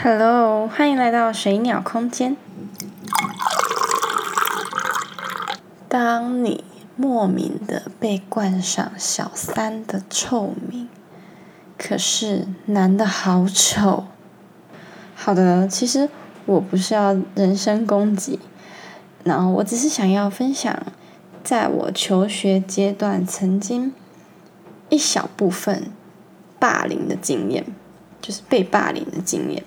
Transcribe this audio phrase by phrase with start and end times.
[0.00, 2.36] Hello，欢迎来到水鸟空间。
[5.88, 6.62] 当你
[6.94, 10.88] 莫名的被冠上小三的臭名，
[11.76, 14.04] 可是男的好丑。
[15.16, 16.08] 好的，其实
[16.46, 18.38] 我不是要人身攻击，
[19.24, 20.80] 然后我只是想要分享，
[21.42, 23.92] 在我求学阶段曾经
[24.90, 25.90] 一小部分
[26.60, 27.66] 霸凌的经验，
[28.22, 29.64] 就是被霸凌的经验。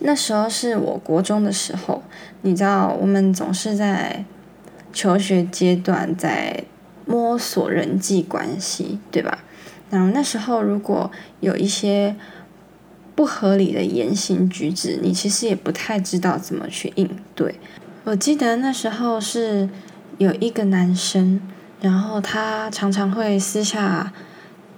[0.00, 2.02] 那时候是我国中的时候，
[2.42, 4.24] 你知道，我们总是在
[4.92, 6.64] 求学阶段在
[7.06, 9.38] 摸索人际关系，对吧？
[9.90, 12.16] 然后那时候如果有一些
[13.14, 17.54] 不合理的言行举止，你其实也不太知道怎么去应对。
[18.04, 19.68] 我记得那时候是
[20.18, 21.40] 有一个男生，
[21.80, 24.12] 然后他常常会私下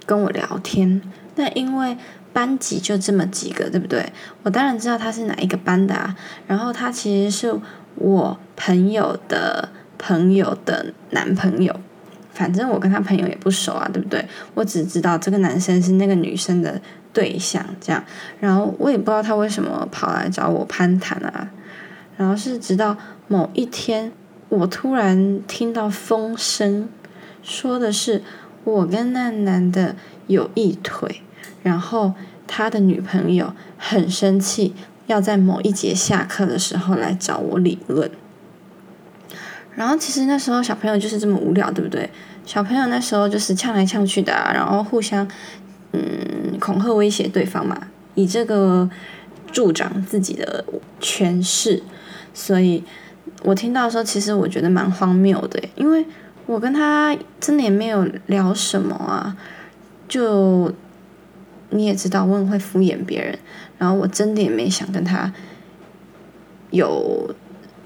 [0.05, 1.01] 跟我聊天，
[1.39, 1.97] 那因为。
[2.31, 4.13] 班级就这么几个，对不对？
[4.43, 6.15] 我当然知道他是哪一个班的啊。
[6.45, 7.59] 然后他其实是
[7.95, 11.75] 我朋友的朋友的男朋友，
[12.31, 14.23] 反正我跟他朋友也不熟啊，对不对？
[14.53, 16.79] 我只知道这个男生是那个女生的
[17.11, 18.01] 对象，这样。
[18.39, 21.49] 然后我也不知道他为什么跑来找我攀谈啊。
[22.15, 22.95] 然后是直到
[23.27, 24.11] 某一天，
[24.49, 26.87] 我突然听到风声，
[27.41, 28.21] 说的是
[28.63, 29.95] 我跟那男的
[30.27, 31.23] 有一腿。
[31.61, 32.13] 然后
[32.47, 34.73] 他的女朋友很生气，
[35.07, 38.09] 要在某一节下课的时候来找我理论。
[39.75, 42.09] 然后其实那时候小朋友就是这么无聊，对不对？
[42.45, 45.27] 小朋友那时候就是呛来呛去的，然后互相
[45.93, 47.77] 嗯恐吓威胁对方嘛，
[48.15, 48.89] 以这个
[49.51, 50.65] 助长自己的
[50.99, 51.83] 权势。
[52.33, 52.83] 所以
[53.43, 56.05] 我听到的时候，其实我觉得蛮荒谬的，因为
[56.45, 59.37] 我跟他真的也没有聊什么啊，
[60.07, 60.73] 就。
[61.71, 63.37] 你也知道，我很会敷衍别人，
[63.77, 65.31] 然后我真的也没想跟他
[66.71, 67.33] 有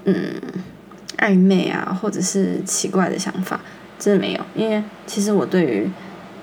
[0.04, 0.40] 嗯
[1.18, 3.60] 暧昧啊，或者是奇怪的想法，
[3.98, 4.40] 真的没有。
[4.54, 5.90] 因为其实我对于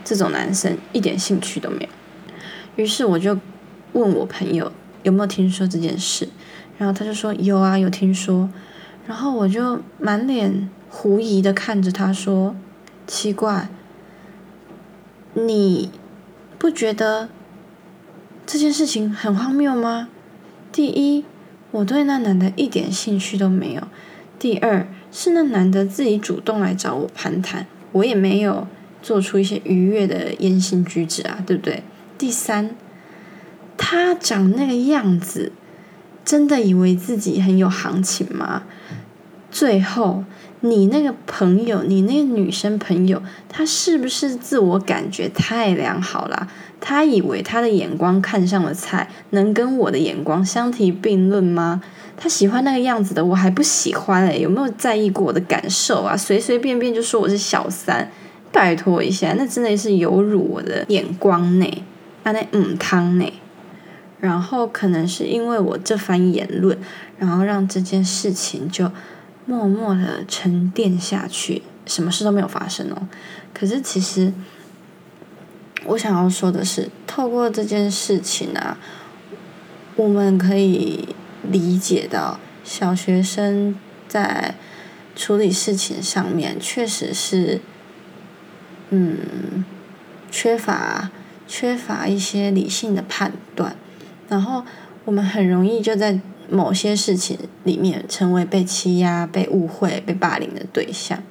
[0.05, 1.89] 这种男生一点兴趣都没有。
[2.75, 3.35] 于是我就
[3.93, 4.71] 问我朋友
[5.01, 6.29] 有没有听说这件事，
[6.77, 8.47] 然后他就说有啊，有听说。
[9.07, 12.55] 然后我就满脸狐疑的看着他说
[13.07, 13.67] ：“奇怪，
[15.33, 15.89] 你。”
[16.61, 17.27] 不觉得
[18.45, 20.09] 这件事情很荒谬吗？
[20.71, 21.23] 第一，
[21.71, 23.81] 我对那男的一点兴趣都没有；
[24.39, 28.67] 第二，是那男的自己主动来找我攀谈，我也没有
[29.01, 31.83] 做出一些愉悦的言行举止啊，对不对？
[32.17, 32.75] 第三，
[33.77, 35.51] 他长那个样子，
[36.25, 38.63] 真的以为自己很有行情吗？
[39.61, 40.23] 最后。
[40.63, 46.47] 你那个朋友，你那个女生朋友，她是不是自我感觉太良好了？
[46.79, 51.81] 她以为她的眼光看上了菜，能跟我的眼光相提并论吗？
[52.17, 56.17] 她喜欢那个样子的，我还不喜欢诶，有没有在意过我的感受啊？
[56.17, 58.11] 随随便便就说我是小三，
[58.51, 61.83] 拜托一下，那真的是有辱我的眼光呢，
[62.23, 63.25] 那那嗯汤呢？
[64.19, 66.77] 然后可能是因为我这番言论，
[67.17, 68.91] 然后让这件事情就。
[69.45, 73.07] 默默的沉淀下去，什么事都没有发生哦。
[73.53, 74.31] 可是其实，
[75.85, 78.77] 我想要说的是，透过这件事情啊，
[79.95, 81.09] 我们可以
[81.49, 83.75] 理解到，小学生
[84.07, 84.55] 在
[85.15, 87.59] 处理事情上面确实是，
[88.91, 89.65] 嗯，
[90.29, 91.09] 缺乏
[91.47, 93.75] 缺乏一些理性的判断，
[94.29, 94.63] 然后
[95.05, 96.19] 我们很容易就在。
[96.51, 101.23] 某些事情里面成为被欺压、被误会、被霸凌的对象，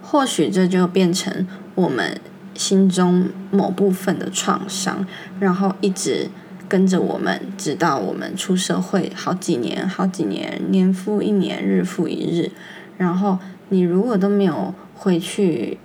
[0.00, 2.20] 或许这就变成我们
[2.54, 5.04] 心中某部分的创伤，
[5.40, 6.30] 然后一直
[6.68, 12.52] 跟着我们，直到我们出社会好几年、好几年，年复一年，日复一日。
[12.98, 13.38] 然后
[13.70, 15.78] 你如果都没有回去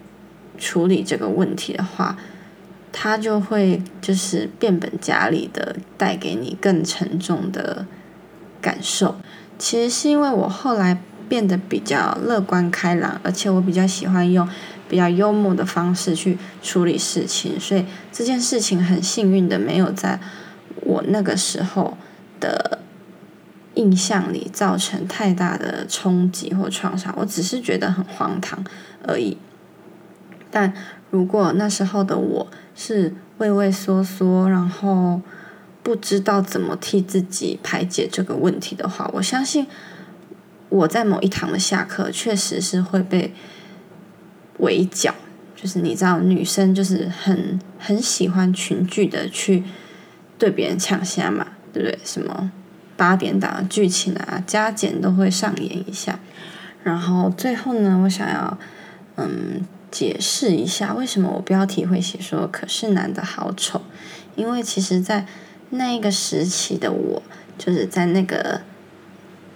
[0.59, 2.15] 处理这个问题的话，
[2.91, 7.87] 它就会就是变本加厉的带给你更沉重的。
[8.67, 9.15] 感受，
[9.57, 14.45] 其实是因为我后来变得比较乐观开朗，而且我比较喜欢用
[14.89, 20.19] 比较幽默的方式去处理事情，所以这件事情很幸运的没有在
[20.81, 21.97] 我那个时候
[22.41, 22.79] 的
[23.75, 28.61] 印象里造成太大的冲击或创伤，我只是觉得很荒唐
[29.07, 29.37] 而已。
[30.51, 30.73] 但
[31.09, 35.21] 如果那时候的我是畏畏缩缩，然后。
[35.87, 39.65] 不知道怎么替自己排解这个问题的话，我相信
[40.67, 43.33] 我在某一堂的下课确实是会被
[44.57, 45.15] 围剿。
[45.55, 49.63] 就是你知道，女生就是很很喜欢群聚的去
[50.37, 51.97] 对别人抢先嘛，对不对？
[52.03, 52.51] 什么
[52.97, 56.19] 八点档剧情啊，加减都会上演一下。
[56.83, 58.57] 然后最后呢，我想要
[59.15, 63.81] 嗯解释一下，为什么我标题会写说“可是男的好丑”，
[64.35, 65.25] 因为其实，在
[65.69, 67.21] 那一个时期的我，
[67.57, 68.61] 就是在那个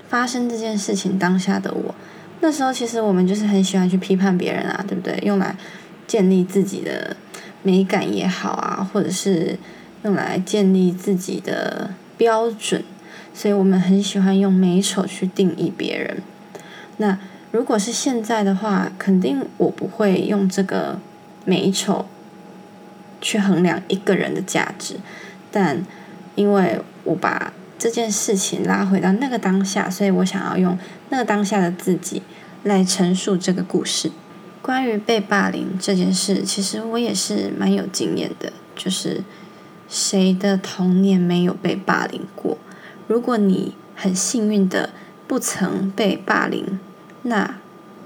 [0.10, 1.96] 发生这件事情当下的我，
[2.42, 5.18] 那时候其实我们就是很喜欢去批判别人啊，对不对？
[5.24, 5.56] 用来
[6.08, 7.16] 建立自己的
[7.64, 9.58] 美感也好啊，或者是
[10.04, 12.84] 用来建立自己的标准，
[13.34, 16.22] 所以我们很喜欢用美丑去定义别人。
[16.98, 17.18] 那
[17.52, 21.00] 如果是现在的话，肯定我不会用这个
[21.46, 22.06] 美丑
[23.22, 24.96] 去衡量一个人的价值，
[25.52, 25.86] 但
[26.36, 30.78] 因为我把这件事情拉回到那个当下，所以我想要用
[31.10, 32.22] 那个当下的自己
[32.64, 34.12] 来陈述这个故事。
[34.62, 38.54] 关于被霸凌这件事，其实我也是蛮有经验的。
[38.76, 39.24] 就是
[39.90, 42.58] 谁的童年没有被霸凌过？
[43.08, 44.92] 如果你很幸运的
[45.28, 46.80] 不曾被霸凌，
[47.24, 47.56] 那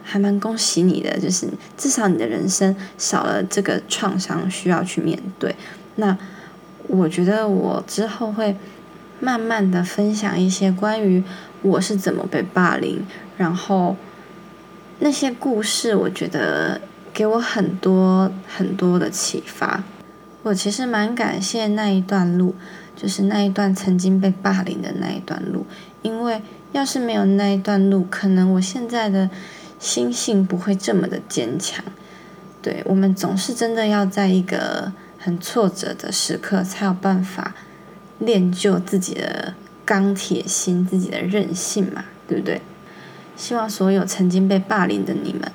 [0.04, 1.20] 还蛮恭喜你的。
[1.20, 5.56] 就是至少你的人生少了这个创伤需要去面对。
[5.96, 6.18] 那
[6.88, 8.56] 我觉得我之后会
[9.20, 11.24] 慢慢的分享一些关于
[11.62, 13.06] 我是怎么被霸凌，
[13.38, 13.96] 然后。
[14.98, 16.80] 那些故事，我觉得
[17.14, 19.84] 给我很多很多的启发。
[20.42, 22.56] 我其实蛮感谢那一段路，
[22.96, 25.66] 就是那一段曾经被霸凌的那一段路。
[26.02, 26.42] 因为
[26.72, 29.30] 要是没有那一段路，可能我现在的
[29.80, 31.84] 心性不会这么的坚强。
[32.62, 34.94] 对我们总是真的要在一个
[35.26, 37.56] 很挫折的时刻，才有办法
[38.20, 42.62] 练就自己的钢铁心、自己的韧性嘛，对不对？
[43.36, 45.52] 希望所有曾经被霸凌的你们，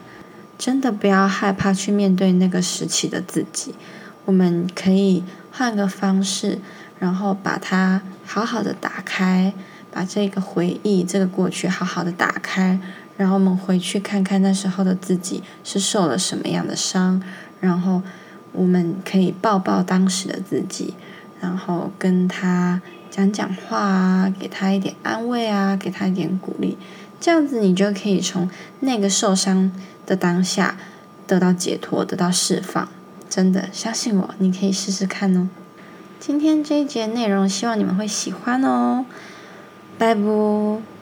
[0.58, 3.76] 真的不要害怕去面对那个时期的自己。
[4.24, 5.22] 我们可以
[5.52, 6.58] 换个方式，
[6.98, 9.54] 然后把它好好的打开，
[9.92, 12.80] 把这个回忆、这个过去好好的打开，
[13.16, 17.22] 然后我们回去看看那时候的自己是受了什么样的伤，
[17.60, 18.02] 然后
[18.52, 20.94] 我们可以抱抱当时的自己，
[21.40, 22.80] 然后跟他
[23.10, 26.76] 讲讲话啊，给他一点安慰啊，给他一点鼓励。
[27.20, 28.48] 这样子，你就可以从
[28.80, 29.70] 那个受伤
[30.06, 30.76] 的当下
[31.26, 32.88] 得到解脱，得到释放。
[33.28, 35.48] 真的，相信我，你可以试试看哦。
[36.18, 39.06] 今天这一节内容，希望你们会喜欢哦。
[39.96, 40.99] 拜拜。